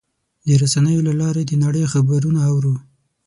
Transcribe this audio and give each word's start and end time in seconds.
د 0.47 0.49
رسنیو 0.61 1.05
له 1.07 1.13
لارې 1.21 1.43
د 1.45 1.51
نړۍ 1.63 1.83
خبرونه 1.93 2.39
اورو. 2.51 2.73